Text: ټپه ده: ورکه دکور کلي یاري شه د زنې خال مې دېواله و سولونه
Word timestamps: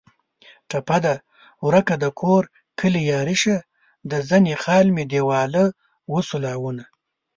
ټپه 0.69 0.97
ده: 1.05 1.15
ورکه 1.67 1.95
دکور 2.03 2.43
کلي 2.79 3.01
یاري 3.11 3.35
شه 3.43 3.55
د 4.11 4.13
زنې 4.29 4.55
خال 4.63 4.85
مې 4.95 5.03
دېواله 5.11 5.63
و 6.11 6.15
سولونه 6.29 6.83